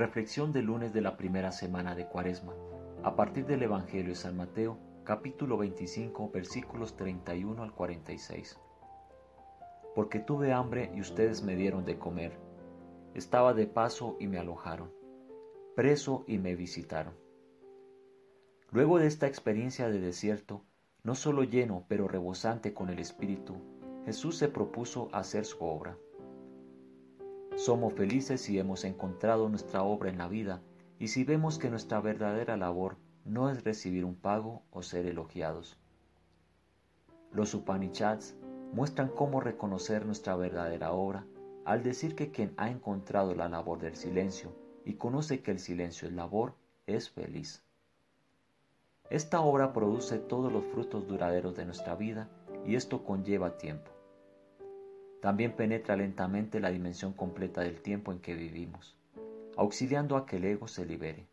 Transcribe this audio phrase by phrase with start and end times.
[0.00, 2.54] Reflexión del lunes de la primera semana de Cuaresma,
[3.02, 8.58] a partir del Evangelio de San Mateo, capítulo 25, versículos 31 al 46.
[9.94, 12.32] Porque tuve hambre y ustedes me dieron de comer.
[13.12, 14.90] Estaba de paso y me alojaron.
[15.76, 17.12] Preso y me visitaron.
[18.70, 20.64] Luego de esta experiencia de desierto,
[21.02, 23.56] no solo lleno, pero rebosante con el Espíritu,
[24.06, 25.98] Jesús se propuso hacer su obra.
[27.60, 30.62] Somos felices si hemos encontrado nuestra obra en la vida
[30.98, 32.96] y si vemos que nuestra verdadera labor
[33.26, 35.76] no es recibir un pago o ser elogiados.
[37.32, 38.34] Los Upanishads
[38.72, 41.26] muestran cómo reconocer nuestra verdadera obra
[41.66, 44.56] al decir que quien ha encontrado la labor del silencio
[44.86, 46.54] y conoce que el silencio es labor,
[46.86, 47.62] es feliz.
[49.10, 52.30] Esta obra produce todos los frutos duraderos de nuestra vida
[52.64, 53.99] y esto conlleva tiempo.
[55.20, 58.96] También penetra lentamente la dimensión completa del tiempo en que vivimos,
[59.56, 61.28] auxiliando a que el ego se libere.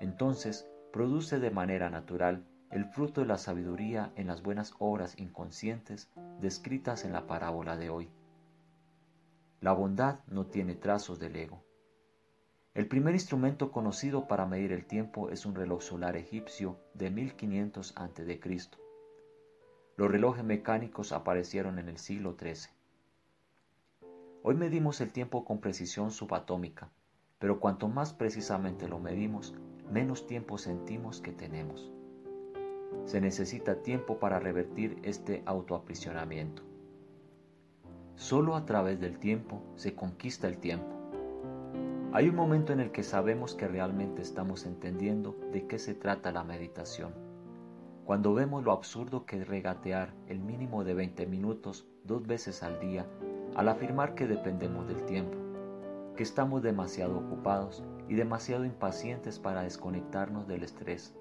[0.00, 6.10] Entonces, produce de manera natural el fruto de la sabiduría en las buenas obras inconscientes
[6.40, 8.10] descritas en la parábola de hoy.
[9.60, 11.62] La bondad no tiene trazos del ego.
[12.74, 17.92] El primer instrumento conocido para medir el tiempo es un reloj solar egipcio de 1500
[17.96, 18.40] a.C.
[19.98, 22.72] Los relojes mecánicos aparecieron en el siglo XIII.
[24.42, 26.88] Hoy medimos el tiempo con precisión subatómica,
[27.38, 29.54] pero cuanto más precisamente lo medimos,
[29.90, 31.92] menos tiempo sentimos que tenemos.
[33.04, 36.62] Se necesita tiempo para revertir este autoaprisionamiento.
[38.16, 40.96] Solo a través del tiempo se conquista el tiempo.
[42.14, 46.32] Hay un momento en el que sabemos que realmente estamos entendiendo de qué se trata
[46.32, 47.31] la meditación
[48.04, 52.80] cuando vemos lo absurdo que es regatear el mínimo de 20 minutos dos veces al
[52.80, 53.06] día
[53.54, 55.36] al afirmar que dependemos del tiempo,
[56.16, 61.14] que estamos demasiado ocupados y demasiado impacientes para desconectarnos del estrés.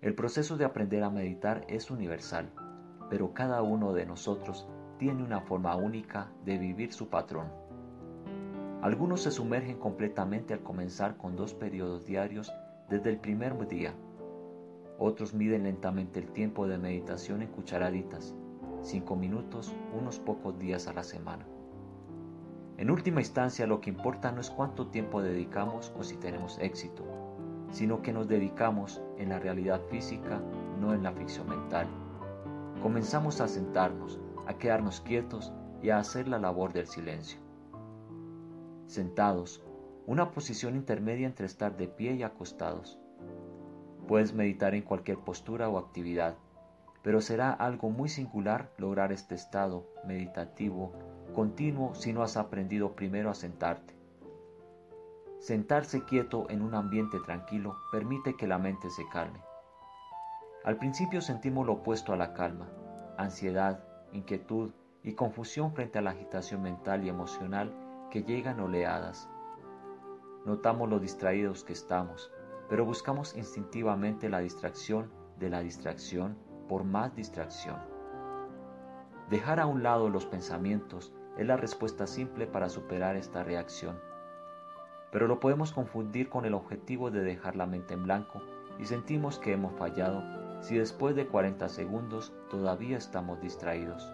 [0.00, 2.50] El proceso de aprender a meditar es universal,
[3.08, 4.68] pero cada uno de nosotros
[4.98, 7.48] tiene una forma única de vivir su patrón.
[8.82, 12.52] Algunos se sumergen completamente al comenzar con dos periodos diarios
[12.88, 13.94] desde el primer día
[15.02, 18.34] otros miden lentamente el tiempo de meditación en cucharaditas,
[18.82, 21.46] cinco minutos, unos pocos días a la semana.
[22.78, 27.04] En última instancia, lo que importa no es cuánto tiempo dedicamos o si tenemos éxito,
[27.70, 30.40] sino que nos dedicamos en la realidad física,
[30.80, 31.86] no en la ficción mental.
[32.82, 35.52] Comenzamos a sentarnos, a quedarnos quietos
[35.82, 37.38] y a hacer la labor del silencio.
[38.86, 39.62] Sentados,
[40.06, 42.98] una posición intermedia entre estar de pie y acostados.
[44.06, 46.36] Puedes meditar en cualquier postura o actividad,
[47.02, 50.92] pero será algo muy singular lograr este estado meditativo
[51.32, 53.94] continuo si no has aprendido primero a sentarte.
[55.40, 59.40] Sentarse quieto en un ambiente tranquilo permite que la mente se calme.
[60.64, 62.70] Al principio sentimos lo opuesto a la calma,
[63.18, 63.82] ansiedad,
[64.12, 64.70] inquietud
[65.02, 67.74] y confusión frente a la agitación mental y emocional
[68.10, 69.28] que llegan oleadas.
[70.44, 72.30] Notamos lo distraídos que estamos,
[72.72, 76.38] pero buscamos instintivamente la distracción de la distracción
[76.70, 77.76] por más distracción.
[79.28, 84.00] Dejar a un lado los pensamientos es la respuesta simple para superar esta reacción,
[85.10, 88.40] pero lo podemos confundir con el objetivo de dejar la mente en blanco
[88.78, 90.22] y sentimos que hemos fallado
[90.62, 94.10] si después de 40 segundos todavía estamos distraídos.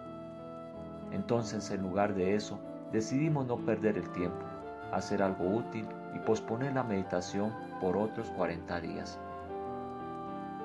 [1.13, 2.59] Entonces, en lugar de eso,
[2.91, 4.43] decidimos no perder el tiempo,
[4.91, 9.19] hacer algo útil y posponer la meditación por otros 40 días.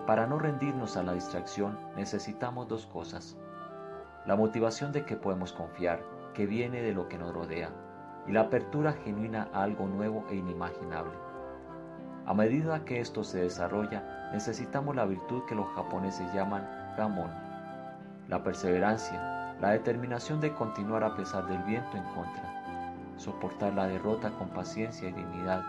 [0.06, 3.36] Para no rendirnos a la distracción necesitamos dos cosas.
[4.26, 6.02] La motivación de que podemos confiar,
[6.34, 7.70] que viene de lo que nos rodea,
[8.26, 11.12] y la apertura genuina a algo nuevo e inimaginable.
[12.26, 16.66] A medida que esto se desarrolla, necesitamos la virtud que los japoneses llaman
[16.96, 17.30] gamon,
[18.28, 22.63] la perseverancia, la determinación de continuar a pesar del viento en contra
[23.16, 25.64] soportar la derrota con paciencia y dignidad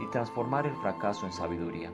[0.00, 1.90] y transformar el fracaso en sabiduría.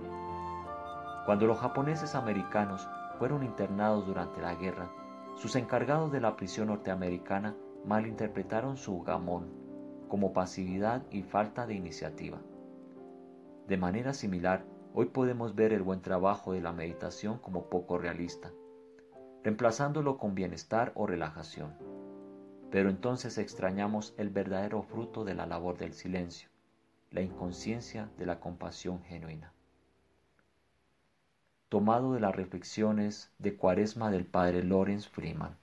[1.26, 4.90] Cuando los japoneses americanos fueron internados durante la guerra,
[5.36, 7.54] sus encargados de la prisión norteamericana
[7.84, 9.52] malinterpretaron su gamón
[10.08, 12.38] como pasividad y falta de iniciativa.
[13.66, 18.50] De manera similar, hoy podemos ver el buen trabajo de la meditación como poco realista,
[19.44, 21.97] reemplazándolo con bienestar o relajación
[22.70, 26.48] pero entonces extrañamos el verdadero fruto de la labor del silencio,
[27.10, 29.52] la inconsciencia de la compasión genuina.
[31.68, 35.56] Tomado de las reflexiones de Cuaresma del Padre Lorenz Freeman.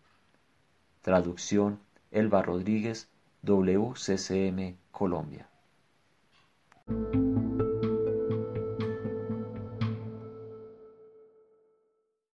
[1.01, 1.79] Traducción
[2.11, 3.09] Elba Rodríguez,
[3.41, 5.47] WCCM, Colombia.